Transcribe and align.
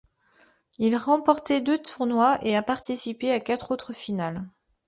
Il 0.79 0.97
remporté 0.97 1.61
deux 1.61 1.77
tournois 1.77 2.39
et 2.41 2.55
a 2.55 2.63
participé 2.63 3.31
à 3.31 3.39
quatre 3.39 3.69
autres 3.69 3.93
finales. 3.93 4.43